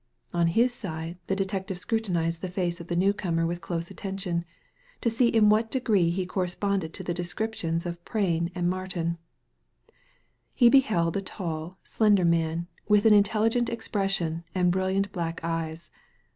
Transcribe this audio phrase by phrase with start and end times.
[0.33, 4.45] On his side, the detective scrutinized the face of the newcomer with close attention,
[4.99, 9.19] to see in what degree he corresponded to the descriptions of Prain and Martin.
[10.55, 15.91] He beheld a tall and slender man, with an intelligent expression and brilliant black eyes.